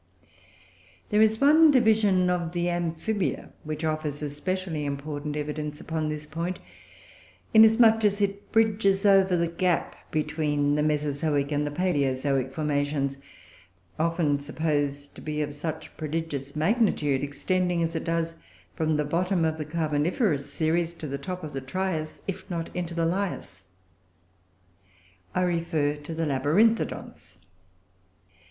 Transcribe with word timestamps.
There 1.09 1.21
is 1.21 1.39
one 1.39 1.69
division 1.69 2.27
of 2.27 2.53
the 2.53 2.69
Amphibia 2.71 3.51
which 3.63 3.85
offers 3.85 4.23
especially 4.23 4.83
important 4.83 5.35
evidence 5.37 5.79
upon 5.79 6.07
this 6.07 6.25
point, 6.25 6.57
inasmuch 7.53 8.03
as 8.03 8.19
it 8.19 8.51
bridges 8.51 9.05
over 9.05 9.37
the 9.37 9.47
gap 9.47 9.95
between 10.09 10.73
the 10.73 10.81
Mesozoic 10.81 11.51
and 11.51 11.67
the 11.67 11.71
Palaeozoic 11.71 12.51
formations 12.51 13.19
(often 13.99 14.39
supposed 14.39 15.13
to 15.13 15.21
be 15.21 15.39
of 15.39 15.53
such 15.53 15.95
prodigious 15.97 16.55
magnitude), 16.55 17.21
extending, 17.23 17.83
as 17.83 17.93
it 17.93 18.03
does, 18.05 18.37
from 18.73 18.97
the 18.97 19.05
bottom 19.05 19.45
of 19.45 19.59
the 19.59 19.65
Carboniferous 19.65 20.51
series 20.51 20.95
to 20.95 21.05
the 21.05 21.19
top 21.19 21.43
of 21.43 21.53
the 21.53 21.61
Trias, 21.61 22.23
if 22.27 22.49
not 22.49 22.75
into 22.75 22.95
the 22.95 23.05
Lias. 23.05 23.65
I 25.35 25.41
refer 25.43 25.95
to 25.97 26.15
the 26.15 26.25
Labyrinthodonts. 26.25 27.37